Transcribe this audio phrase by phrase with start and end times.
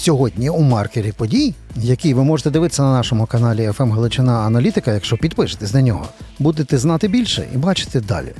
[0.00, 5.16] Сьогодні у маркері подій, який ви можете дивитися на нашому каналі FM Галичина Аналітика, якщо
[5.16, 6.06] підпишетесь на нього,
[6.38, 8.32] будете знати більше і бачити далі.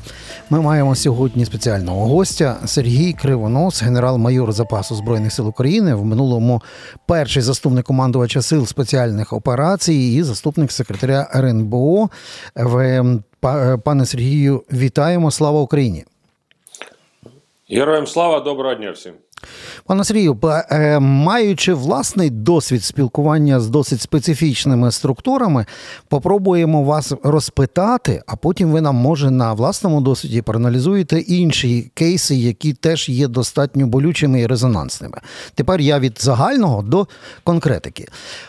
[0.51, 5.95] Ми маємо сьогодні спеціального гостя Сергій Кривонос, генерал-майор запасу збройних сил України.
[5.95, 6.63] В минулому
[7.07, 12.09] перший заступник командувача сил спеціальних операцій і заступник секретаря РНБО.
[12.57, 13.05] В
[13.85, 15.31] пане Сергію, вітаємо!
[15.31, 16.05] Слава Україні!
[17.71, 19.13] Героям слава, доброго дня всім.
[19.87, 20.39] Пане Сергію,
[20.71, 25.67] е, маючи власний досвід спілкування з досить специфічними структурами,
[26.09, 32.73] попробуємо вас розпитати, а потім ви нам може на власному досвіді проаналізуєте інші кейси, які
[32.73, 35.19] теж є достатньо болючими і резонансними.
[35.55, 37.07] Тепер я від загального до
[37.45, 38.09] конкретики.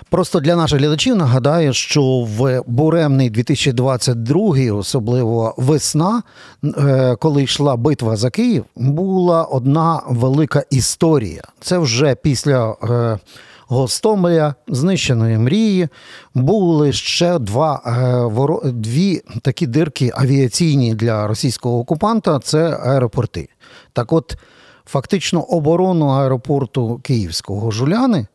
[0.10, 6.24] Просто для наших глядачів нагадаю, що в буремний 2022, особливо весна,
[6.64, 11.44] е, коли йшла битва за Київ, була одна велика історія.
[11.60, 13.20] Це вже після е,
[13.68, 15.88] Гостомеля, знищеної мрії,
[16.34, 17.90] були ще два е,
[18.36, 23.50] воро- дві такі дирки авіаційні для російського окупанта це аеропорти.
[23.94, 24.38] Так от,
[24.86, 28.28] фактично, оборону аеропорту Київського Жуляни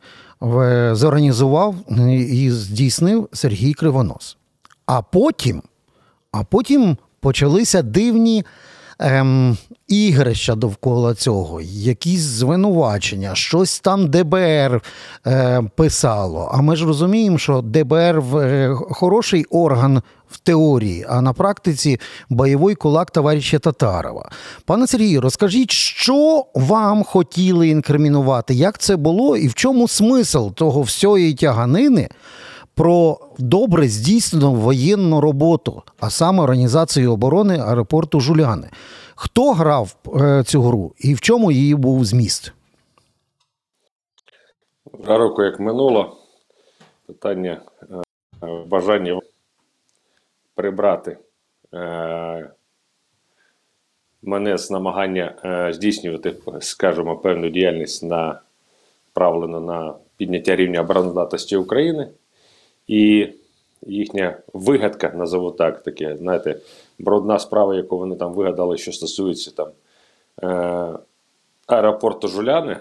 [0.43, 1.75] е, зорганізував
[2.31, 4.37] і здійснив Сергій Кривонос.
[4.87, 5.63] А потім,
[6.33, 8.45] а потім почалися дивні
[8.99, 9.57] ем,
[9.89, 14.83] ігрища довкола цього, якісь звинувачення, щось там ДБР
[15.27, 16.51] е, писало.
[16.55, 22.01] А ми ж розуміємо, що ДБР в, е, хороший орган в теорії, а на практиці
[22.29, 24.31] бойовий кулак товариша Татарова.
[24.65, 30.83] Пане Сергію, розкажіть, що вам хотіли інкримінувати, як це було і в чому смисл того
[30.83, 32.09] всієї тяганини?
[32.77, 38.69] про добре здійснену воєнну роботу, а саме організацію оборони аеропорту Жуляни.
[39.19, 42.53] Хто грав е, цю гру і в чому її був зміст?
[45.07, 46.17] Року як минуло,
[47.07, 47.61] питання
[48.43, 49.21] е, бажання
[50.55, 51.19] прибрати
[51.75, 52.51] е,
[54.23, 55.35] мене з намагання
[55.75, 62.09] здійснювати, скажімо, певну діяльність направлену на підняття рівня обороноздатності України.
[62.87, 63.29] І
[63.83, 66.57] їхня вигадка, назову так, таке, знаєте,
[66.99, 69.69] брудна справа, яку вони там вигадали, що стосується там
[70.43, 70.99] е,
[71.67, 72.77] аеропорту Жуляни,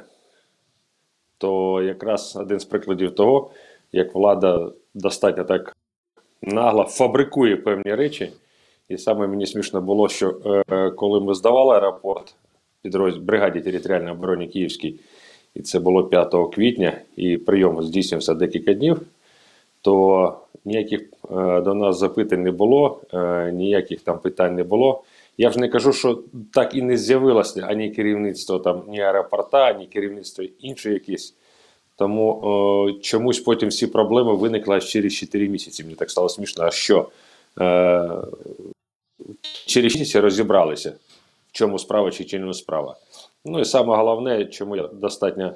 [1.37, 3.51] то якраз один з прикладів того,
[3.91, 5.75] як влада достатньо так
[6.41, 8.31] нагло фабрикує певні речі.
[8.89, 10.37] І саме мені смішно було, що
[10.69, 12.35] е, коли ми здавали аеропорт
[12.81, 14.99] підрозділ бригаді територіальної оборони Київській,
[15.55, 19.01] і це було 5 квітня, і прийом здійснився декілька днів,
[19.81, 25.03] то ніяких е, до нас запитань не було, е, ніяких там питань не було.
[25.37, 26.19] Я вже не кажу, що
[26.53, 31.35] так і не з'явилося ані керівництво там, ні аеропорта, ані керівництво інше якесь.
[31.95, 32.41] Тому
[32.89, 35.83] е, чомусь потім всі проблеми виникли аж через 4 місяці.
[35.83, 37.09] Мені так стало смішно, а що?
[37.61, 38.09] Е,
[39.65, 40.93] через місяці розібралися,
[41.47, 42.95] в чому справа чи чому справа.
[43.45, 45.55] Ну і саме головне, чому я достатньо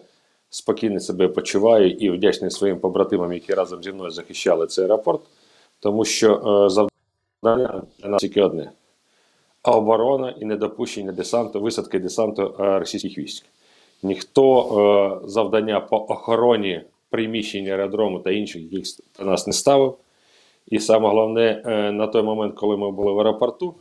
[0.50, 5.22] спокійно себе почуваю і вдячний своїм побратимам, які разом зі мною захищали цей аеропорт,
[5.80, 8.72] тому що е, завдання для нас тільки одне:
[9.64, 13.46] оборона і недопущення десанту, висадки десанту е, російських військ.
[14.04, 18.86] Ніхто е, завдання по охороні приміщення аеродрому та інших яких
[19.20, 19.98] до нас не ставив.
[20.68, 23.76] І саме головне, е, на той момент, коли ми були в аеропорту,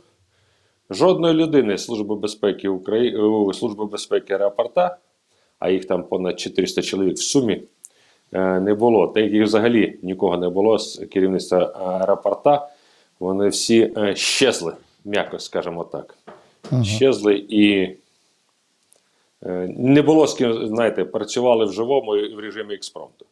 [0.89, 4.97] жодної людини Служби безпеки України, Служби безпеки аеропорта,
[5.59, 7.61] а їх там понад 400 чоловік в сумі,
[8.33, 9.07] е, не було.
[9.07, 12.69] Та їх взагалі нікого не було з керівництва аеропорта.
[13.19, 14.73] Вони всі е, щезли,
[15.05, 16.17] м'яко скажімо так.
[16.83, 17.95] Щезли і
[19.45, 23.25] е, не було з ким, знаєте, працювали в живому і в режимі експромту.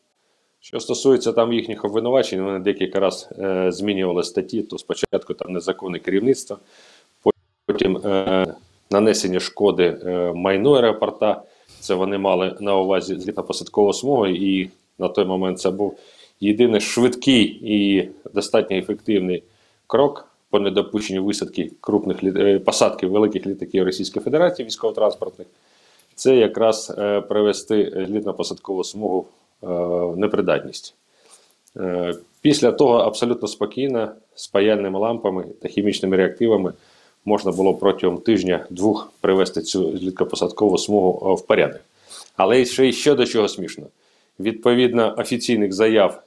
[0.59, 5.99] Що стосується там їхніх обвинувачень, вони декілька разів е, змінювали статті, то спочатку там незаконне
[5.99, 6.57] керівництво,
[7.65, 8.45] потім е,
[8.91, 11.41] нанесення шкоди е, майну аеропорта.
[11.87, 14.69] Це вони мали на увазі злітно-посадкову смугу, і
[14.99, 15.97] на той момент це був
[16.39, 19.43] єдиний швидкий і достатньо ефективний
[19.87, 25.47] крок по недопущенню висадки крупних лі- е, посадки великих літаків Російської Федерації військово-транспортних.
[26.15, 29.25] Це якраз е, привести злітно-посадкову смугу
[29.63, 29.67] е,
[30.11, 30.95] в непридатність.
[31.77, 36.73] Е, Після того абсолютно спокійно з паяльними лампами та хімічними реактивами
[37.27, 41.81] можна було протягом тижня-двох привести цю зліткопосадкову смугу е, в порядок.
[42.37, 43.83] Але ще, ще до чого смішно.
[44.39, 46.21] Відповідно офіційних заяв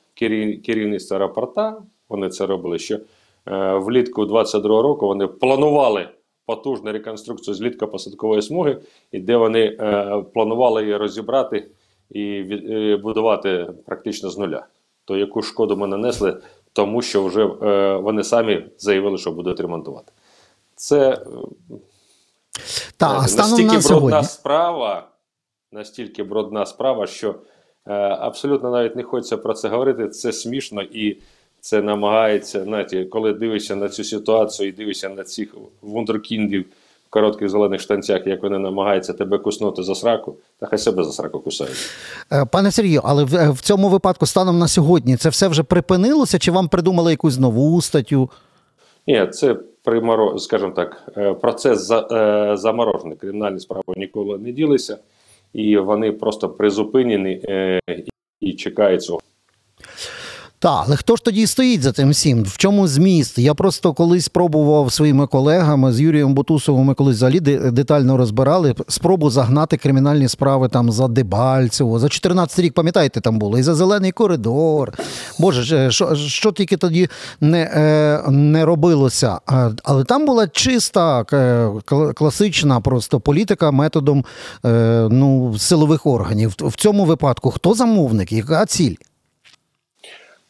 [0.64, 2.98] керівництва аеропорта, вони це робили, що
[3.46, 6.08] е, влітку 22 року вони планували
[6.46, 8.76] потужну реконструкцію злітко-посадкової смуги,
[9.12, 11.66] і де вони е, планували її розібрати
[12.10, 12.42] і
[13.02, 14.66] будувати практично з нуля.
[15.04, 16.36] То яку шкоду ми нанесли,
[16.72, 17.44] тому що вже
[17.96, 20.12] вони самі заявили, що будуть ремонтувати.
[20.80, 21.16] Це е,
[22.96, 24.24] Та, настільки на брудна сьогодні.
[24.24, 25.08] справа,
[25.72, 27.34] настільки брудна справа, що
[27.86, 30.08] е, абсолютно навіть не хочеться про це говорити.
[30.08, 31.16] Це смішно і
[31.60, 36.64] це намагається, знаєте, коли дивишся на цю ситуацію і дивишся на цих вундеркіндів
[37.06, 41.12] в коротких зелених штанцях, як вони намагаються тебе куснути за сраку, та хай себе за
[41.12, 41.90] сраку кусають.
[42.32, 45.62] Е, Пане Сергію, але в, е, в цьому випадку станом на сьогодні це все вже
[45.62, 48.30] припинилося, чи вам придумали якусь нову статтю?
[49.06, 53.16] Ні, це приморо, скажімо так, е, процес за, е, заморожений.
[53.16, 54.98] Кримінальні справи ніколи не ділися,
[55.52, 57.80] і вони просто призупинені е,
[58.40, 59.20] і чекають цього.
[60.62, 62.42] Так, але хто ж тоді стоїть за цим всім?
[62.44, 63.38] В чому зміст?
[63.38, 67.40] Я просто колись спробував своїми колегами з Юрієм Бутусовим, ми колись взагалі
[67.70, 71.98] детально розбирали спробу загнати кримінальні справи там за Дебальцево.
[71.98, 74.92] За 14 рік, пам'ятаєте, там було, і за зелений коридор.
[75.38, 77.08] Боже, що, що тільки тоді
[77.40, 79.38] не, е, не робилося.
[79.84, 81.70] Але там була чиста е,
[82.14, 84.24] класична просто політика методом
[84.64, 86.54] е, ну, силових органів.
[86.58, 88.32] В цьому випадку хто замовник?
[88.32, 88.94] Яка ціль?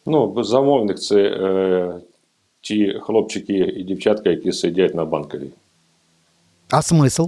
[0.06, 2.00] Ну, замовник це е,
[2.60, 5.50] ті хлопчики і дівчатка, які сидять на банковій.
[6.70, 7.26] А смисл?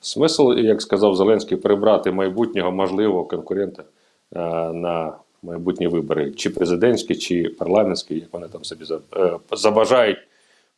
[0.00, 4.38] Смисл, як сказав Зеленський, прибрати майбутнього можливого конкурента е,
[4.72, 5.12] на
[5.42, 8.84] майбутні вибори, чи президентські, чи парламентські, як вони там собі
[9.16, 10.18] е, забажають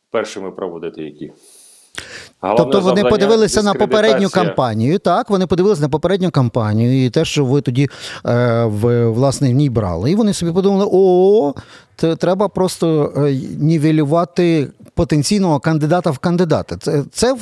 [0.09, 1.31] першими проводити які.
[2.43, 4.99] Головне Тобто вони подивилися на попередню кампанію.
[4.99, 7.89] Так, вони подивилися на попередню кампанію і те, що ви тоді
[8.25, 10.11] е, в, власне в ній брали.
[10.11, 11.53] І вони собі подумали: о,
[11.95, 16.77] треба просто е, нівелювати потенційного кандидата в кандидати.
[16.79, 17.35] Це, це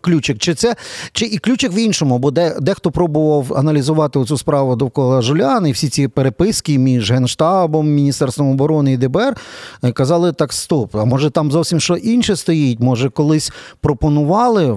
[0.00, 0.76] ключик, чи це
[1.12, 5.72] чи і ключик в іншому, бо де, дехто пробував аналізувати цю справу довкола Жуляни, і
[5.72, 9.36] всі ці переписки між Генштабом, Міністерством оборони і ДБР
[9.84, 12.80] е, казали так: стоп, а може там зовсім що інше стоїть?
[12.80, 14.19] Може, колись пропонували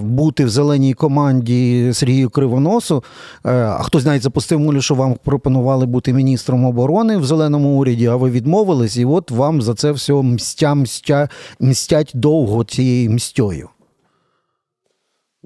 [0.02, 3.04] бути в зеленій команді Сергію Кривоносу,
[3.46, 8.06] е, а хтось навіть запустив мулю, що вам пропонували бути міністром оборони в зеленому уряді,
[8.06, 11.28] а ви відмовились, і от вам за це все мстя, мстя,
[11.60, 13.68] мстять довго цією мстьою.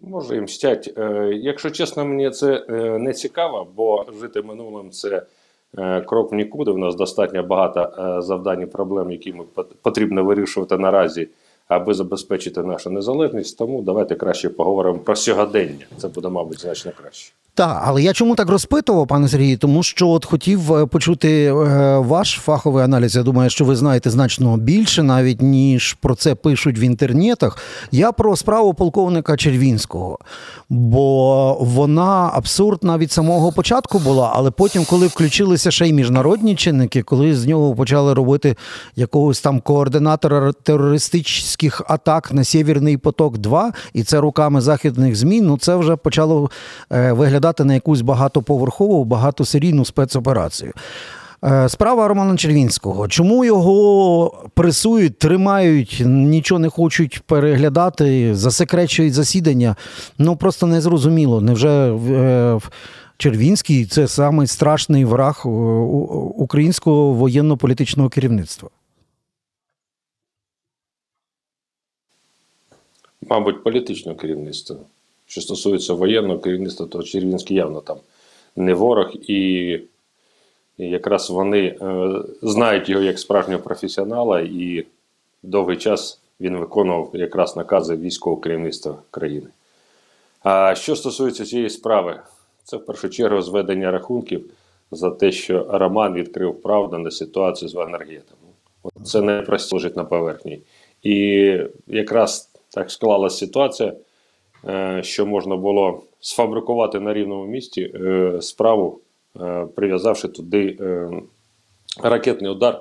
[0.02, 0.94] Може, і мстять.
[0.98, 5.22] Е, Якщо чесно, мені це е, не цікаво, бо жити минулим це
[5.78, 6.70] е, крок в нікуди.
[6.70, 11.28] У нас достатньо багато е, завдань і проблем, які ми пот- потрібно вирішувати наразі,
[11.68, 13.58] аби забезпечити нашу незалежність.
[13.58, 15.86] Тому давайте краще поговоримо про сьогодення.
[15.96, 17.32] Це буде, мабуть, значно краще.
[17.58, 19.58] Так, але я чому так розпитував, пане Сергію?
[19.58, 21.52] Тому що от хотів е, почути е,
[21.98, 23.16] ваш фаховий аналіз.
[23.16, 27.58] Я думаю, що ви знаєте значно більше, навіть ніж про це пишуть в інтернетах.
[27.92, 30.18] Я про справу полковника Червінського,
[30.68, 37.02] бо вона абсурдна від самого початку була, але потім, коли включилися ще й міжнародні чинники,
[37.02, 38.56] коли з нього почали робити
[38.96, 41.46] якогось там координатора терористичних
[41.86, 46.50] атак на Сєвєрний поток 2 і це руками західних змін, ну це вже почало
[46.92, 50.72] е, виглядати на якусь багатоповерхову, багатосерійну спецоперацію.
[51.44, 53.08] Е, Справа Романа Червінського.
[53.08, 59.76] Чому його пресують, тримають, нічого не хочуть переглядати, засекречують засідання?
[60.18, 61.40] Ну просто незрозуміло.
[61.40, 62.58] Невже е,
[63.16, 65.42] Червінський це самий страшний враг
[66.36, 68.68] українського воєнно-політичного керівництва?
[73.30, 74.76] Мабуть, політичного керівництва.
[75.26, 77.96] Що стосується воєнного керівництва, то Червінський явно там
[78.56, 79.80] не ворог, і
[80.78, 81.76] якраз вони е,
[82.42, 84.84] знають його як справжнього професіонала, і
[85.42, 89.46] довгий час він виконував якраз накази військового керівництва країни.
[90.42, 92.20] А що стосується цієї справи,
[92.64, 94.44] це в першу чергу зведення рахунків
[94.90, 98.36] за те, що Роман відкрив правду на ситуацію з Вагнергетом.
[99.04, 100.60] Це не просто лежить на поверхні.
[101.02, 101.14] І
[101.86, 103.92] якраз так склалася ситуація,
[104.64, 109.00] е, що можна було сфабрикувати на рівному місці е, справу,
[109.40, 110.78] е, прив'язавши туди
[112.02, 112.80] ракетний удар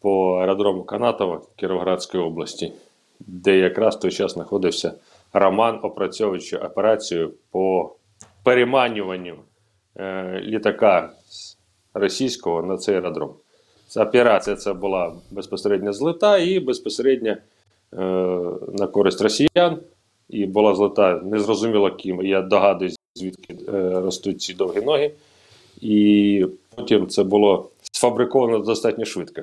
[0.00, 2.72] по аеродрому Канатова Кіровоградської області,
[3.20, 4.94] де якраз в той час знаходився
[5.32, 7.94] Роман, опрацьовуючи операцію по
[8.42, 9.34] переманюванню
[10.40, 11.10] літака
[11.94, 13.34] російського на цей аеродром.
[13.96, 17.36] Операція це була безпосередньо злита і безпосередньо е,
[18.72, 19.78] на користь росіян.
[20.30, 22.26] І була злита незрозуміло ким.
[22.26, 25.10] Я догадуюсь, звідки е, ростуть ці довгі ноги.
[25.80, 29.42] І потім це було сфабриковано достатньо швидко.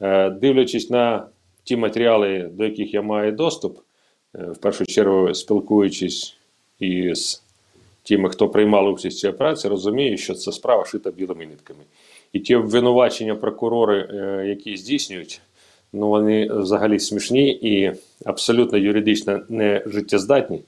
[0.00, 1.26] Е, дивлячись на
[1.64, 3.78] ті матеріали, до яких я маю доступ,
[4.34, 6.36] е, в першу чергу спілкуючись
[6.78, 7.42] із
[8.02, 11.80] тими, хто приймали участь в цій операції, розуміють, що це справа шита білими нитками.
[12.32, 15.40] І ті обвинувачення прокурори, е, які здійснюють,
[15.92, 17.92] ну вони взагалі смішні і
[18.24, 20.62] абсолютно юридично не життєздатні.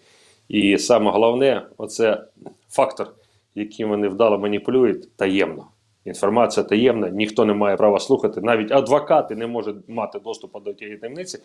[0.49, 2.25] І саме головне, оце
[2.71, 3.14] фактор,
[3.54, 5.66] яким вони вдало маніпулюють, таємно.
[6.04, 8.40] Інформація таємна, ніхто не має права слухати.
[8.40, 11.38] Навіть адвокати не можуть мати доступу до тієї таємниці.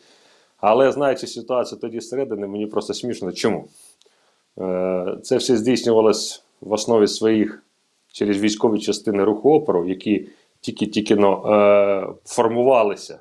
[0.57, 3.31] Але знаючи ситуацію тоді зсередини, мені просто смішно.
[3.31, 3.67] Чому?
[4.59, 7.63] Е, це все здійснювалось в основі своїх
[8.11, 10.27] через військові частини руху опору, які
[10.61, 13.19] тільки-тільки ну, е, формувалися.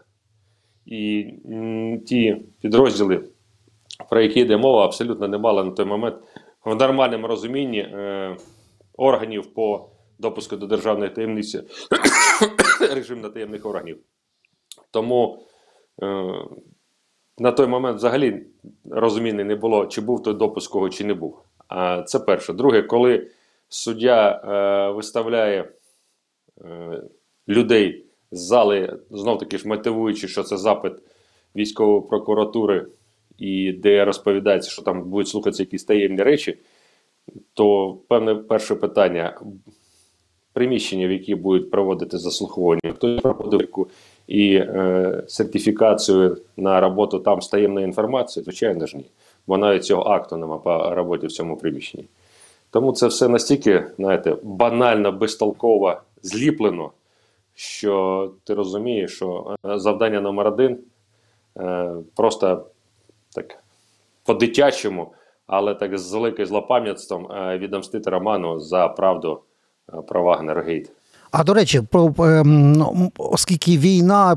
[0.90, 1.32] І
[2.06, 3.24] ті підрозділи,
[4.10, 6.16] про які йде мова, абсолютно не мали на той момент
[6.64, 8.36] в нормальному розумінні е,
[8.96, 11.62] органів по допуску до державної таємниці,
[12.94, 13.98] режим таємних органів.
[14.90, 15.42] Тому
[16.02, 16.32] е,
[17.38, 18.46] на той момент взагалі
[18.90, 21.38] розуміння не було, чи був той допуск кого, чи не був.
[21.68, 22.52] А це перше.
[22.52, 23.30] Друге, коли
[23.68, 25.72] суддя е, виставляє
[26.64, 27.02] е,
[27.48, 30.92] людей з зали, знов таки ж мотивуючи, що це запит
[31.56, 32.86] військової прокуратури,
[33.38, 36.58] і де розповідається, що там будуть слухатися якісь таємні речі,
[37.54, 39.40] то певне перше питання.
[40.52, 43.86] Приміщення, в які будуть проводити заслуховування, хто проводив
[44.26, 49.04] і е, сертифікацію на роботу там з таємною інформацією, звичайно ж ні.
[49.46, 52.04] Бо навіть цього акту нема по роботі в цьому приміщенні.
[52.70, 56.90] Тому це все настільки, знаєте, банально, безтолково зліплено,
[57.58, 60.78] що ти розумієш, що е, завдання номер один
[61.56, 62.66] е, просто
[63.34, 63.62] так
[64.24, 65.14] по-дитячому,
[65.46, 69.42] але так з великим злопам'ятством е, відомстити Роману за правду
[70.08, 70.90] про Вагнер-Гейт.
[71.30, 74.36] А до речі, про ем, оскільки війна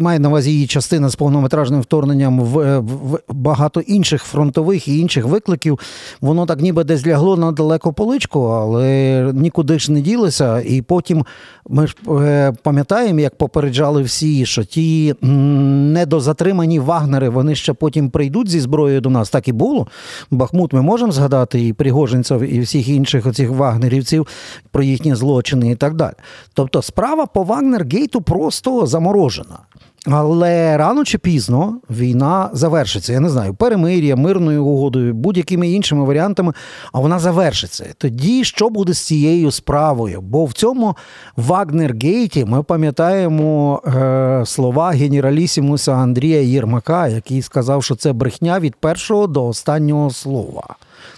[0.00, 5.24] має на увазі її частина з повнометражним вторгненням в, в багато інших фронтових і інших
[5.24, 5.78] викликів,
[6.20, 10.60] воно так ніби десь лягло на далеку поличку, але нікуди ж не ділося.
[10.60, 11.24] І потім
[11.68, 18.50] ми ж е, пам'ятаємо, як попереджали всі, що ті недозатримані вагнери вони ще потім прийдуть
[18.50, 19.30] зі зброєю до нас.
[19.30, 19.86] Так і було.
[20.30, 24.26] Бахмут ми можемо згадати і Пригожинців, і всіх інших оцих вагнерівців
[24.70, 26.14] про їхні злочини і так далі.
[26.54, 29.58] Тобто справа по Вагнергейту просто заморожена.
[30.06, 33.12] Але рано чи пізно війна завершиться.
[33.12, 36.52] Я не знаю, перемир'я, мирною угодою, будь-якими іншими варіантами,
[36.92, 37.86] а вона завершиться.
[37.98, 40.20] Тоді що буде з цією справою?
[40.20, 40.96] Бо в цьому
[41.36, 49.26] Вагнергейті ми пам'ятаємо е, слова генералісімуса Андрія Єрмака, який сказав, що це брехня від першого
[49.26, 50.76] до останнього слова.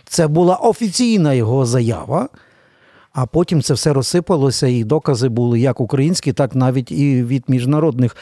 [0.09, 2.29] Це була офіційна його заява
[3.12, 8.16] а потім це все розсипалося, і докази були як українські, так навіть і від міжнародних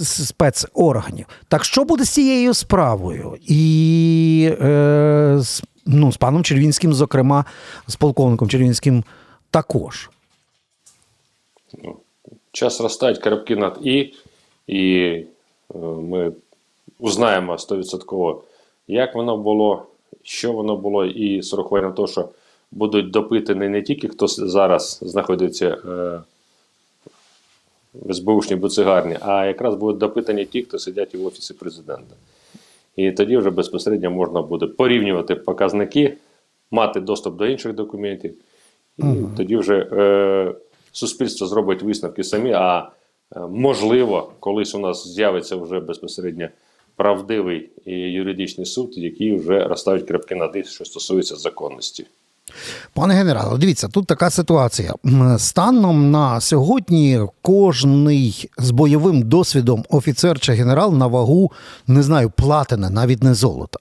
[0.00, 1.26] спецорганів.
[1.48, 3.36] Так що буде з цією справою?
[3.48, 7.44] І е, з, ну, з паном Червінським, зокрема,
[7.86, 9.04] з полковником Червінським
[9.50, 10.10] також.
[11.82, 11.96] Ну,
[12.52, 14.14] час розставить коробки над І,
[14.66, 14.96] і
[15.74, 16.32] е, ми
[16.98, 18.42] узнаємо стовідсотково,
[18.88, 19.86] як воно було,
[20.22, 22.28] що воно було, і з урахуванням того, що
[22.72, 26.20] будуть допитані не тільки хто зараз знаходиться е,
[27.94, 32.14] в СБУшній буцигарні, а якраз будуть допитані ті, хто сидять в Офісі президента.
[32.96, 36.16] І тоді вже безпосередньо можна буде порівнювати показники,
[36.70, 38.34] мати доступ до інших документів.
[38.98, 39.30] І угу.
[39.36, 40.54] тоді вже е,
[40.92, 42.52] суспільство зробить висновки самі.
[42.52, 42.88] А
[43.36, 46.48] е, можливо, колись у нас з'явиться вже безпосередньо
[46.96, 52.06] правдивий і юридичний суд, який вже розставить крапки на диск, що стосується законності.
[52.94, 54.94] Пане генерале, дивіться, тут така ситуація.
[55.38, 61.52] Станом на сьогодні кожний з бойовим досвідом офіцер чи генерал на вагу,
[61.86, 63.78] не знаю, платина, навіть не золота.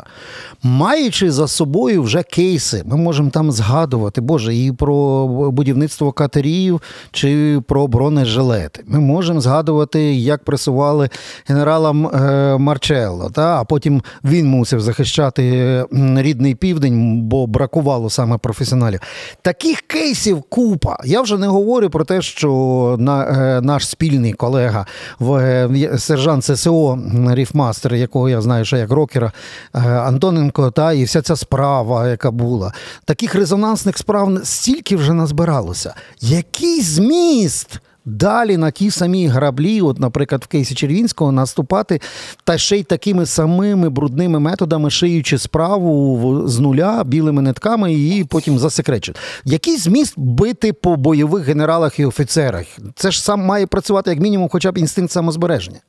[0.63, 7.61] Маючи за собою вже кейси, ми можемо там згадувати, Боже, і про будівництво катерів чи
[7.67, 8.83] про бронежилети.
[8.87, 11.09] Ми можемо згадувати, як пресували
[11.47, 13.61] генерала е, Марчелло, та?
[13.61, 15.85] а потім він мусив захищати
[16.15, 18.37] рідний південь, бо бракувало саме
[18.71, 18.99] професіоналів.
[19.41, 20.97] Таких кейсів купа.
[21.05, 24.85] Я вже не говорю про те, що на, е, наш спільний колега,
[25.21, 26.99] е, сержант ССО
[27.31, 29.31] Riffmaster, якого я знаю, що як рокера,
[29.75, 32.73] е, Антоненко, та і вся ця справа, яка була.
[33.05, 35.93] Таких резонансних справ стільки вже назбиралося.
[36.21, 37.79] Який зміст?
[38.05, 42.01] Далі на ті самі граблі, от, наприклад, в кейсі Червінського, наступати
[42.43, 48.59] та ще й такими самими брудними методами, шиючи справу з нуля білими нитками і потім
[48.59, 49.19] засекречити.
[49.45, 52.65] Який зміст бити по бойових генералах і офіцерах?
[52.95, 55.79] Це ж сам має працювати як мінімум, хоча б інстинкт самозбереження.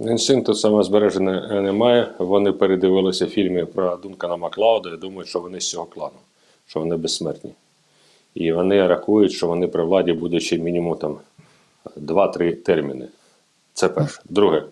[0.00, 2.08] Інстинкту самозбереження немає.
[2.18, 6.16] Вони передивилися фільми про Дункана Маклауда і думають, що вони з цього клану,
[6.66, 7.50] що вони безсмертні.
[8.36, 11.18] І вони рахують, що вони при владі будуть ще мінімум там
[11.96, 13.08] 2-3 терміни.
[13.72, 14.20] Це перше.
[14.24, 14.64] Друге,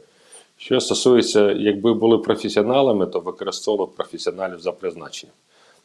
[0.56, 5.34] що стосується, якби були професіоналами, то використовували професіоналів за призначенням.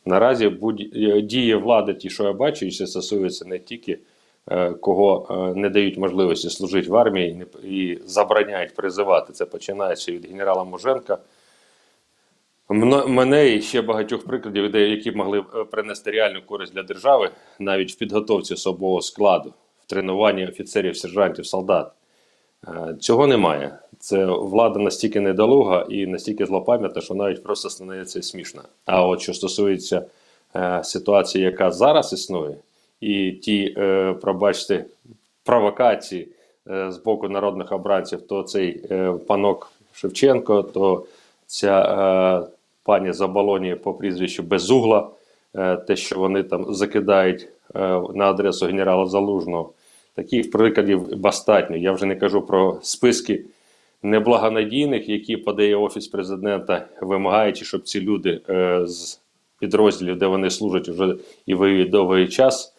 [0.05, 0.89] Наразі будь-
[1.23, 3.99] дії влади, ті, що я бачу, і це стосується не тільки
[4.51, 9.33] е, кого е, не дають можливості служити в армії і забороняють призивати.
[9.33, 11.17] Це починається від генерала Муженка.
[12.69, 17.29] Мене і ще багатьох прикладів, людей, які б могли е, принести реальну користь для держави,
[17.59, 19.53] навіть в підготовці особового складу,
[19.85, 21.91] в тренуванні офіцерів, сержантів, солдат.
[22.67, 23.79] Е, Цього немає.
[23.99, 28.61] Це влада настільки недолуга і настільки злопам'ятна, що навіть просто стається смішно.
[28.85, 30.05] А от що стосується
[30.55, 32.55] е, ситуації, яка зараз існує,
[33.01, 33.77] і ті,
[34.21, 34.85] пробачте,
[35.43, 36.27] провокації
[36.65, 38.81] з боку народних обранців, то цей
[39.27, 41.05] панок Шевченко, то
[41.47, 42.47] ця
[42.89, 45.09] пані Заболоні по прізвищу Безугла,
[45.55, 47.79] е, те, що вони там закидають е,
[48.15, 49.73] на адресу генерала Залужного.
[50.15, 51.77] Таких прикладів достатньо.
[51.77, 53.45] Я вже не кажу про списки
[54.03, 59.19] неблагонадійних, які подає Офіс президента, вимагаючи, щоб ці люди е, з
[59.59, 61.15] підрозділів, де вони служать вже
[61.45, 62.75] і воюють довгий час,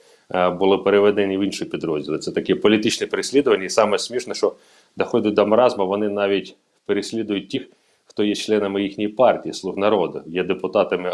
[0.59, 2.19] були переведені в інші підрозділи.
[2.19, 3.65] Це таке політичне переслідування.
[3.65, 4.53] І саме смішне, що
[4.97, 7.69] доходить до маразму, вони навіть переслідують тих,
[8.21, 11.13] хто є членами їхньої партії, слуг народу, є депутатами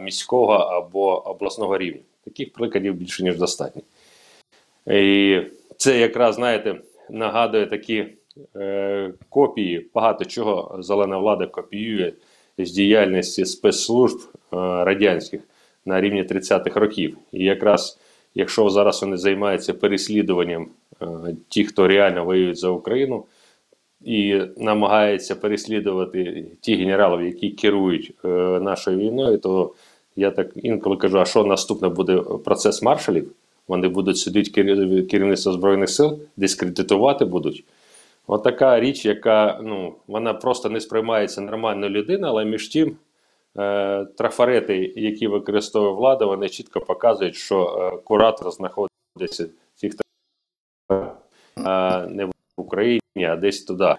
[0.00, 2.00] міського або обласного рівня.
[2.24, 3.82] Таких прикладів більше ніж достатньо.
[4.86, 5.40] І
[5.76, 8.06] це якраз, знаєте, нагадує такі
[8.56, 12.12] е, копії, багато чого зелена влада копіює
[12.58, 15.40] з діяльності спецслужб е, радянських
[15.84, 17.16] на рівні 30-х років.
[17.32, 17.98] І якраз
[18.34, 20.68] якщо зараз вони займаються переслідуванням
[21.02, 21.06] е,
[21.48, 23.24] тих, хто реально воює за Україну,
[24.04, 28.28] і намагається переслідувати ті генералів, які керують е,
[28.60, 29.72] нашою війною, то
[30.16, 33.32] я так інколи кажу: а що наступне буде процес маршалів?
[33.68, 37.64] Вони будуть сидіти кер- керівництво Збройних сил, дискредитувати будуть.
[38.26, 42.96] От така річ, яка ну, вона просто не сприймається нормальною людиною, але між тим
[43.58, 49.94] е, трафарети, які використовує влада, вони чітко показують, що е, куратор знаходиться цих
[50.92, 53.00] е, не в Україні,
[53.36, 53.98] десь туди.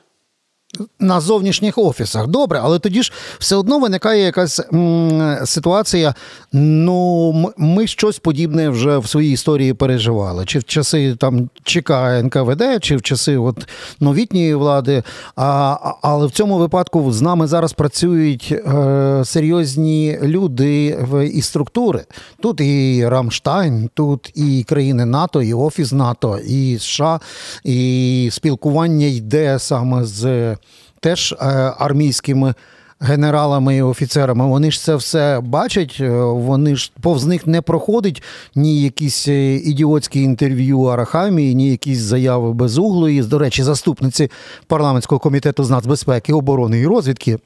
[0.99, 2.27] На зовнішніх офісах.
[2.27, 6.15] Добре, але тоді ж все одно виникає якась м, ситуація.
[6.53, 10.45] Ну, ми щось подібне вже в своїй історії переживали.
[10.45, 11.91] Чи в часи там ЧК
[12.23, 13.67] НКВД, чи в часи от
[13.99, 15.03] новітньої влади.
[15.35, 22.05] А- але в цьому випадку з нами зараз працюють е, серйозні люди в, і структури.
[22.41, 27.19] Тут і Рамштайн, тут і країни НАТО, і Офіс НАТО, і США,
[27.63, 30.55] і спілкування йде саме з
[31.01, 31.45] теж е,
[31.77, 32.53] армійськими
[33.01, 34.47] генералами і офіцерами.
[34.47, 38.23] Вони ж це все бачать, е, вони ж повз них не проходить
[38.55, 43.21] ні якісь е, ідіотські інтерв'ю Арахамії, ні якісь заяви безуглої.
[43.21, 44.31] До речі, заступниці
[44.67, 47.37] парламентського комітету з нацбезпеки, оборони і розвідки.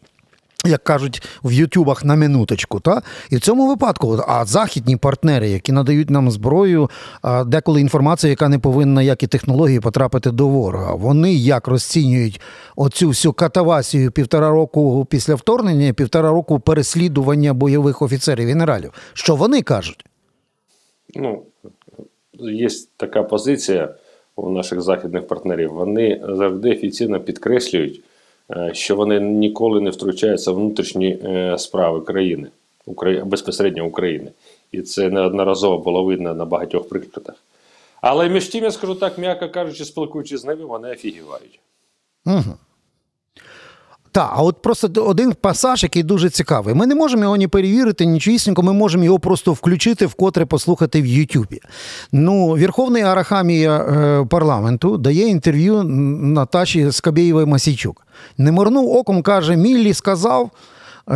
[0.66, 5.72] Як кажуть в Ютубах на минуточку, та і в цьому випадку, а західні партнери, які
[5.72, 6.90] надають нам зброю,
[7.46, 10.94] деколи інформацію, яка не повинна, як і технології, потрапити до ворога.
[10.94, 12.42] Вони як розцінюють
[12.76, 18.92] оцю всю катавасію півтора року після вторгнення, півтора року переслідування бойових офіцерів генералів.
[19.14, 20.06] Що вони кажуть?
[21.16, 21.44] Ну,
[22.40, 23.96] є така позиція
[24.36, 25.74] у наших західних партнерів.
[25.74, 28.04] Вони завжди офіційно підкреслюють,
[28.74, 32.48] що вони ніколи не втручаються в внутрішні е, справи країни,
[33.26, 34.32] безпосередньо України.
[34.72, 37.36] І це неодноразово було видно на багатьох прикладах.
[38.02, 41.60] Але між тим, я скажу так, м'яко кажучи, спілкуючись з ними, вони офігівають.
[42.26, 42.58] Угу.
[44.16, 46.76] Так, а от просто один пасаж, який дуже цікавий.
[46.76, 51.06] Ми не можемо його ні перевірити, нічогісінько, ми можемо його просто включити, вкотре послухати в
[51.06, 51.60] Ютубі.
[52.12, 58.08] Ну, Верховний Арахамія е, парламенту дає інтерв'ю Наташі Скабєєвої Масійчук.
[58.38, 60.50] Не морнув оком, каже, Міллі сказав.
[61.12, 61.16] е,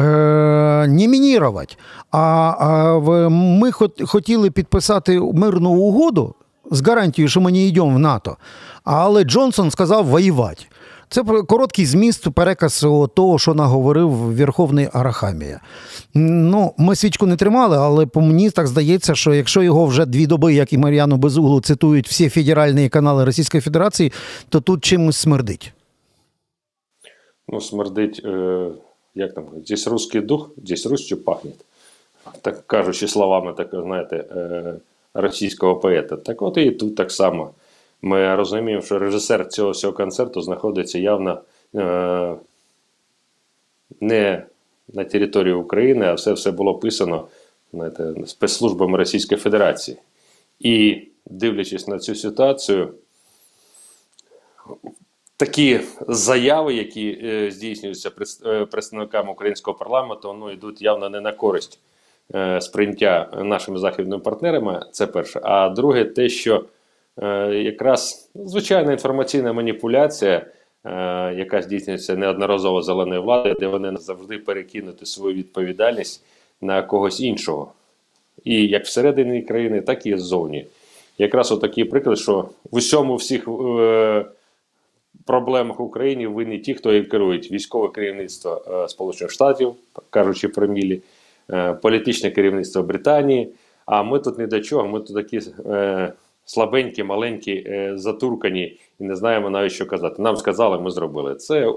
[0.90, 1.76] Не мінірувати.
[2.12, 2.20] А,
[2.60, 6.36] а ми хот- хотіли підписати мирну угоду
[6.72, 8.38] з гарантією, що ми не йдемо в НАТО.
[8.84, 10.66] Але Джонсон сказав воювати.
[11.10, 15.62] Це короткий зміст переказ того, що наговорив Верховний Арахамія.
[16.14, 20.28] Ну, ми свічку не тримали, але по мені так здається, що якщо його вже дві
[20.28, 24.12] доби, як і Мар'яну Безуглу, цитують всі федеральні канали Російської Федерації,
[24.50, 25.74] то тут чимось смердить.
[27.48, 28.68] Ну, смердить, е,
[29.16, 31.66] як там, здесь русский дух, здесь русчо пахнет.
[32.42, 34.74] Так кажучи словами, так, знаєте, е,
[35.14, 36.18] російського поета.
[36.18, 37.50] Так от і тут так само.
[38.02, 41.42] Ми розуміємо, що режисер цього всього концерту знаходиться явно
[41.76, 42.36] е,
[44.02, 44.44] не
[44.94, 47.28] на території України, а все все було писано
[47.74, 49.98] знаєте, спецслужбами Російської Федерації.
[50.60, 52.94] І дивлячись на цю ситуацію,
[55.38, 58.12] такі заяви, які е, здійснюються
[58.46, 61.80] е, представниками українського парламенту, ну, йдуть явно не на користь
[62.36, 64.86] е, сприйняття нашими західними партнерами.
[64.92, 65.40] Це перше.
[65.44, 66.66] А друге, те, що
[67.52, 70.46] якраз звичайна інформаційна маніпуляція.
[70.86, 76.24] Е, яка здійснюється неодноразово зеленою владою, де вони завжди перекинути свою відповідальність
[76.62, 77.72] на когось іншого.
[78.44, 80.66] І як всередині країни, так і ззовні.
[81.18, 84.26] Якраз отакий приклад, що в усьому всіх е,
[85.26, 89.74] проблемах України винні ті, хто їм керують військове керівництво е, Сполучених Штатів,
[90.10, 91.02] кажучи про мілі,
[91.52, 93.50] е, політичне керівництво Британії.
[93.86, 96.14] А ми тут не до чого, ми тут такі е,
[96.50, 100.22] слабенькі, маленькі, е, затуркані і не знаємо навіть що казати.
[100.22, 101.36] Нам сказали, ми зробили.
[101.36, 101.74] Це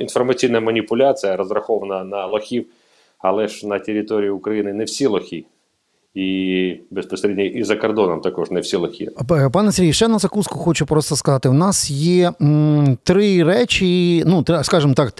[0.00, 2.66] інформаційна маніпуляція, розрахована на лохів,
[3.18, 5.44] але ж на території України не всі лохи.
[6.14, 9.08] І безпосередньо і за кордоном також не всі лохи.
[9.52, 14.44] Пане Сергій, ще на закуску хочу просто сказати: у нас є м, три речі, ну
[14.62, 15.12] скажімо так,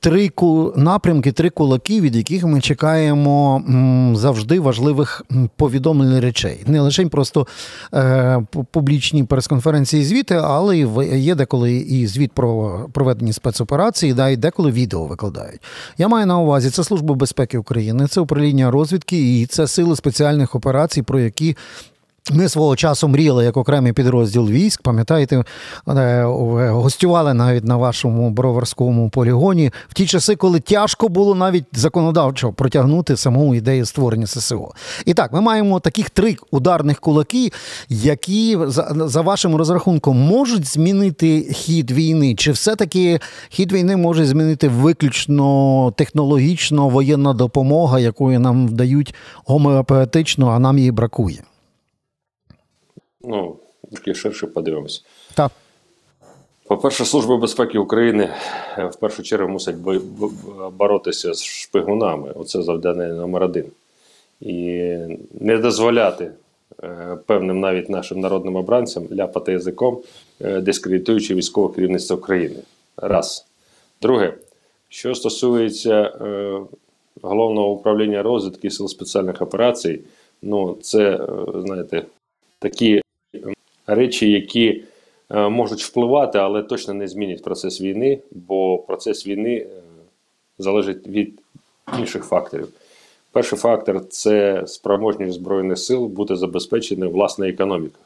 [0.00, 0.30] три
[0.76, 3.62] напрямки, три кулаки, від яких ми чекаємо
[4.14, 5.22] завжди важливих
[5.56, 6.64] повідомлень речей.
[6.66, 7.46] Не лише просто
[7.94, 10.78] е, публічні прес-конференції, звіти, але
[11.18, 15.60] є деколи і звіт про проведені спецоперації, да, і деколи відео викладають.
[15.98, 20.54] Я маю на увазі це Служба безпеки України, це управління розвідки і це сили спеціальних
[20.54, 21.56] операцій, про які
[22.32, 24.82] ми свого часу мріяли як окремий підрозділ військ.
[24.82, 25.44] Пам'ятаєте,
[25.88, 26.24] е,
[26.70, 33.16] гостювали навіть на вашому броварському полігоні в ті часи, коли тяжко було навіть законодавчо протягнути
[33.16, 34.70] саму ідею створення ССО.
[35.04, 37.52] І так, ми маємо таких три ударних кулаки,
[37.88, 42.34] які за, вашим розрахунком можуть змінити хід війни.
[42.34, 50.58] Чи все-таки хід війни може змінити виключно технологічно воєнна допомога, якою нам вдають гомеопатично, а
[50.58, 51.42] нам її бракує?
[53.26, 53.56] Ну,
[53.90, 55.00] трошки ширше подивимося.
[55.34, 55.52] Так.
[56.68, 58.30] По-перше, Служба безпеки України
[58.78, 59.76] е, в першу чергу мусить
[60.72, 62.32] боротися з шпигунами.
[62.34, 63.64] Оце завдання номер один.
[64.40, 64.58] І
[65.40, 66.30] не дозволяти
[66.82, 69.98] е, певним навіть нашим народним обранцям ляпати язиком,
[70.40, 72.62] е, дискредитуючи військове керівництво України.
[72.96, 73.46] Раз.
[74.02, 74.34] Друге,
[74.88, 76.12] що стосується
[77.22, 80.00] головного управління розвідки сил спеціальних операцій,
[80.42, 82.02] ну це, знаєте,
[82.58, 83.02] такі
[83.86, 84.84] речі, які
[85.30, 89.66] е, можуть впливати, але точно не змінять процес війни, бо процес війни е,
[90.58, 91.40] залежить від
[91.98, 92.68] інших факторів.
[93.32, 97.98] Перший фактор це спроможність Збройних сил бути забезпеченою власна економіка.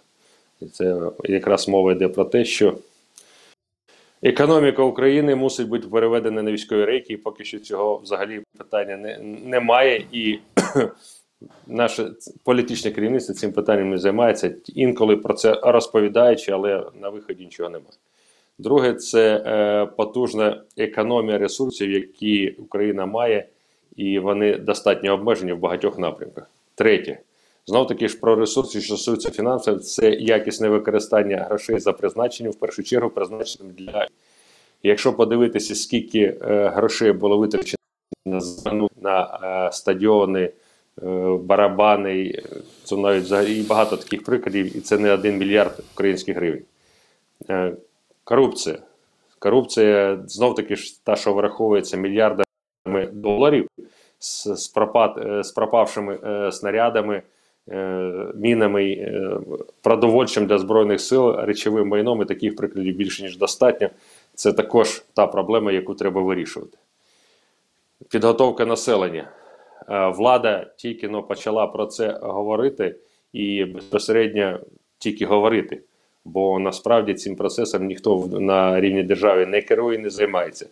[0.61, 2.75] І це якраз мова йде про те, що
[4.23, 9.19] економіка України мусить бути переведена на військові рейки, і поки що цього взагалі питання не,
[9.45, 10.07] немає.
[10.13, 10.39] І
[11.67, 12.11] Наше
[12.45, 17.93] політичне керівництво цим питанням не займається, інколи про це розповідаючи, але на виході нічого немає.
[18.59, 23.49] Друге, це е, потужна економія ресурсів, які Україна має,
[23.97, 26.51] і вони достатньо обмежені в багатьох напрямках.
[26.75, 27.21] Третє,
[27.67, 32.57] знов таки ж про ресурси, що стосуються фінансів, це якісне використання грошей за призначенням, в
[32.57, 34.09] першу чергу, призначеним для.
[34.83, 37.77] Якщо подивитися, скільки е, грошей було витрачено
[38.27, 38.41] на,
[39.01, 40.51] на е, стадіони.
[41.03, 42.43] Е, барабани,
[42.85, 46.63] це навіть взагалі багато таких прикладів, і це не один мільярд українських гривень.
[47.51, 47.77] Е,
[48.25, 48.79] корупція.
[49.39, 53.69] Корупція знов таки ж та, що враховується мільярдами доларів
[54.19, 56.19] з, з, пропад, е, з пропавшими
[56.53, 57.23] снарядами,
[58.35, 59.13] мінами,
[59.83, 63.91] продовольчим для Збройних сил, речовим майном і таких прикладів більше, ніж достатньо.
[64.35, 66.79] Це також та проблема, яку треба вирішувати.
[68.09, 69.29] Підготовка населення.
[69.89, 72.97] Е, влада тільки но почала про це говорити
[73.33, 74.61] і безпосередньо
[74.99, 75.83] тільки говорити.
[76.25, 80.67] Бо насправді цим процесом ніхто на рівні держави не керує, не займається.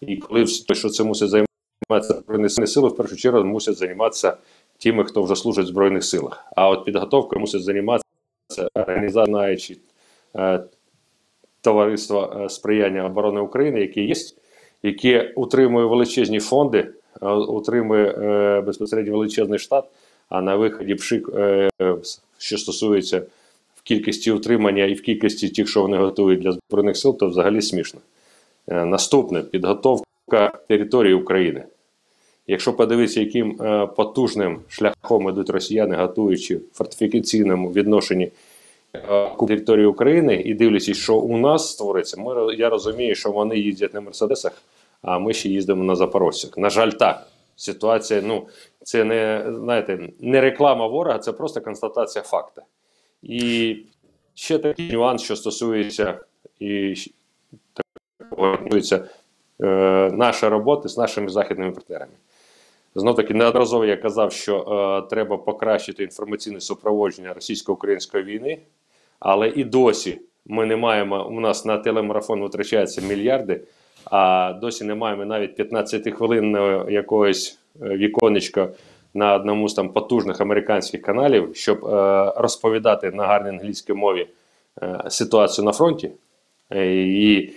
[0.00, 4.36] І коли що це мусить займатися збройні сили, в першу чергу мусять займатися
[4.78, 6.44] тими, хто вже служить в Збройних силах.
[6.56, 8.04] А от підготовкою мусить займатися
[8.74, 9.80] організації
[10.36, 10.64] е,
[11.60, 14.14] товариство е, сприяння оборони України, яке є,
[14.82, 16.92] яке утримує величезні фонди
[17.48, 19.84] утримує е, безпосередньо величезний штат,
[20.28, 21.70] а на виході пшик, е,
[22.38, 23.22] що стосується
[23.74, 27.62] в кількості утримання і в кількості тих, що вони готують для збройних сил, то взагалі
[27.62, 28.00] смішно.
[28.68, 31.64] Е, наступне підготовка території України.
[32.46, 33.56] Якщо подивитися, яким
[33.96, 38.30] потужним шляхом ідуть росіяни, готуючи в фортифікаційному відношенні
[38.94, 43.94] е, території України і дивлячись, що у нас створиться, ми, я розумію, що вони їздять
[43.94, 44.52] на Мерседесах,
[45.04, 46.58] а ми ще їздимо на Запорожцях.
[46.58, 47.26] На жаль, так.
[47.56, 48.48] Ситуація, ну,
[48.82, 52.62] це не, знаєте, не реклама ворога, це просто констатація факту.
[53.22, 53.76] І
[54.34, 56.20] ще такий нюанс, що стосується
[56.60, 56.94] і
[57.74, 59.08] такого стосується
[59.62, 59.66] е,
[60.12, 62.12] нашої роботи з нашими західними партнерами.
[62.94, 68.58] Знов таки неодноразово я казав, що е, треба покращити інформаційне супроводження російсько-української війни,
[69.20, 71.28] але і досі ми не маємо.
[71.28, 73.60] У нас на телемарафон витрачаються мільярди,
[74.04, 76.56] а досі не маємо навіть 15 хвилин
[76.88, 78.68] якогось е, віконечка
[79.14, 84.26] на одному з там потужних американських каналів, щоб е, розповідати на гарній англійській мові
[84.82, 86.10] е, ситуацію на фронті.
[86.72, 87.52] Е, І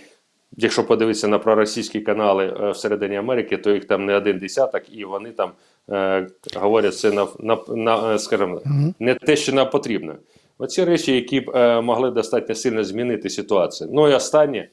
[0.56, 5.04] якщо подивитися на проросійські канали е, всередині Америки, то їх там не один десяток, і
[5.04, 5.50] вони там
[5.90, 8.60] е, говорять це на, на, на скажімо,
[8.98, 10.14] не те, що нам потрібно.
[10.58, 13.90] Оці речі, які б е, могли достатньо сильно змінити ситуацію.
[13.92, 14.68] Ну і останнє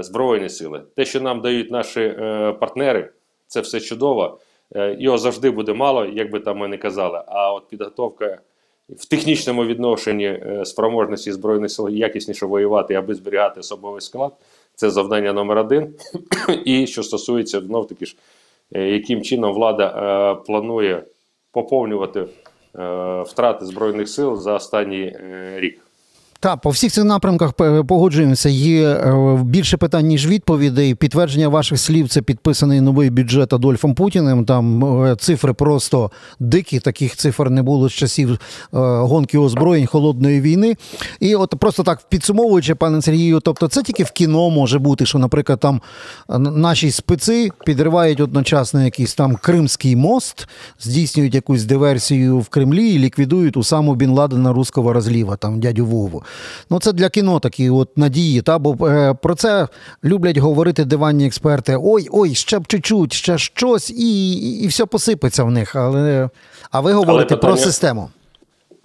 [0.00, 0.82] збройні сили.
[0.96, 3.10] Те, що нам дають наші е, партнери,
[3.46, 4.38] це все чудово.
[4.76, 7.22] Е, його завжди буде мало, як би там ми не казали.
[7.26, 8.38] А от підготовка
[8.88, 14.32] в технічному відношенні е, спроможності збройних сил якісніше воювати, аби зберігати особовий склад.
[14.74, 15.94] Це завдання номер один.
[16.64, 18.16] І що стосується знов таки ж,
[18.72, 21.02] е, яким чином влада е, планує
[21.52, 22.26] поповнювати е,
[23.22, 25.87] втрати збройних сил за останній е, рік.
[26.40, 27.52] Так, по всіх цих напрямках
[27.86, 28.48] погоджуємося.
[28.48, 30.94] Є е, більше питань, ніж відповідей.
[30.94, 34.44] Підтвердження ваших слів це підписаний новий бюджет Адольфом Путіним.
[34.44, 36.80] Там е, цифри просто дикі.
[36.80, 38.38] Таких цифр не було з часів е,
[38.80, 40.76] гонки озброєнь холодної війни.
[41.20, 45.18] І от просто так підсумовуючи, пане Сергію, тобто це тільки в кіно може бути, що,
[45.18, 45.80] наприклад, там
[46.38, 50.48] наші специ підривають одночасно якийсь там Кримський мост,
[50.80, 55.86] здійснюють якусь диверсію в Кремлі і ліквідують у саму Бін Ладена руського розліва, там дядю
[55.86, 56.22] Вову.
[56.70, 58.42] Ну, це для кіно такі от надії.
[58.42, 58.58] Та?
[58.58, 59.68] Бо е, про це
[60.04, 61.76] люблять говорити диванні експерти.
[61.82, 65.76] Ой, ой, ще б чуть-чуть, ще щось, і, і, і все посипеться в них.
[65.76, 66.30] Але,
[66.70, 68.10] а ви говорите питання- про систему.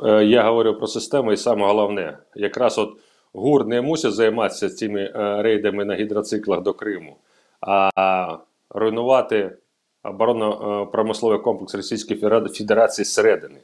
[0.06, 2.90] Е, Я говорю про систему, і саме головне, якраз от
[3.34, 7.18] ГУР не мусить займатися цими е, рейдами на гідроциклах до Криму,
[7.62, 8.38] а
[8.70, 9.52] руйнувати
[10.04, 12.20] оборонно-промисловий комплекс Російської
[12.58, 13.60] Федерації зсередини.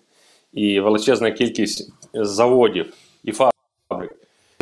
[0.54, 3.54] І величезна кількість заводів і фабрик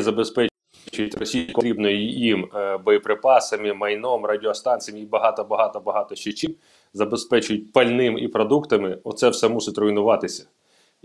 [0.08, 6.56] забезпечують Росію потрібною їм е, боєприпасами, майном, радіостанціями і багато, багато, багато ще чим
[6.94, 8.98] забезпечують пальним і продуктами.
[9.04, 10.48] Оце все мусить руйнуватися.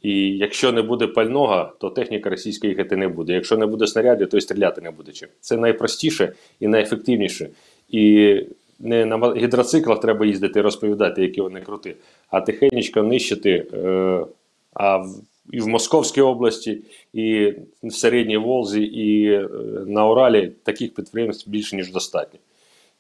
[0.03, 3.33] І якщо не буде пального, то техніка російська їхати не буде.
[3.33, 5.29] Якщо не буде снарядів, то й стріляти не буде чим.
[5.41, 7.51] Це найпростіше і найефективніше.
[7.89, 8.37] І
[8.79, 11.97] не на гідроциклах треба їздити і розповідати, які вони круті,
[12.31, 13.67] а тихенечко нищити.
[13.75, 14.27] Е,
[14.75, 15.05] а
[15.51, 16.79] і в Московській області,
[17.13, 19.49] і в Середній Волзі, і е,
[19.87, 22.39] на Уралі таких підприємств більше ніж достатньо.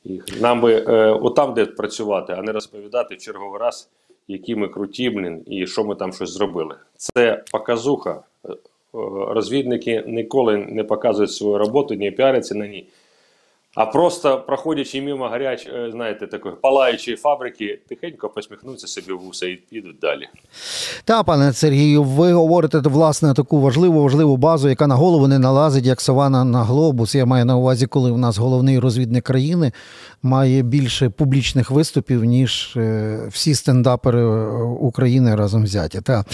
[0.04, 3.88] І нам би е, отам, де працювати, а не розповідати в черговий раз,
[4.28, 6.74] які ми круті, блін, і що ми там щось зробили.
[6.96, 8.22] Це показуха.
[8.44, 8.56] Е, е,
[9.28, 12.86] Розвідники ніколи не показують свою роботу, не піаряться на ній.
[13.74, 19.56] А просто проходячи мимо гаряч, е, знаєте, такої палаючої фабрики, тихенько посміхнуться собі вуса і
[19.70, 20.28] підуть далі.
[21.04, 25.86] Та, пане Сергію, ви говорите власне таку важливу важливу базу, яка на голову не налазить,
[25.86, 27.14] як сова на, на глобус.
[27.14, 29.72] Я маю на увазі, коли в нас головний розвідник країни
[30.22, 36.00] має більше публічних виступів, ніж е, всі стендапери е, України разом взяті.
[36.00, 36.24] Та.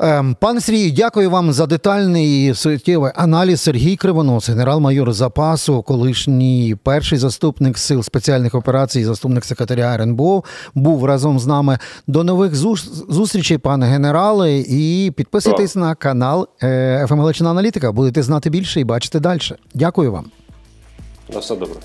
[0.00, 3.60] Ем, Пане Сергію, дякую вам за детальний і суттєвий аналіз.
[3.60, 11.38] Сергій Кривонос, генерал-майор запасу, колишній перший заступник сил спеціальних операцій, заступник секретаря РНБО, був разом
[11.38, 11.78] з нами.
[12.06, 12.54] До нових
[13.08, 16.48] зустрічей, пане генерале, і підписуйтесь на канал
[17.08, 17.92] «ФМ Галичина Аналітика.
[17.92, 19.40] Будете знати більше і бачити далі.
[19.74, 20.24] Дякую вам.
[21.34, 21.76] На все добре.